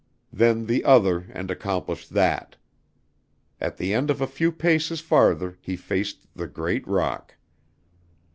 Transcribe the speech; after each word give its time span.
Then 0.33 0.65
the 0.65 0.83
other 0.83 1.27
and 1.29 1.51
accomplished 1.51 2.09
that. 2.15 2.55
At 3.59 3.77
the 3.77 3.93
end 3.93 4.09
of 4.09 4.19
a 4.19 4.25
few 4.25 4.51
paces 4.51 4.99
farther 4.99 5.59
he 5.61 5.75
faced 5.75 6.25
the 6.35 6.47
great 6.47 6.87
rock. 6.87 7.35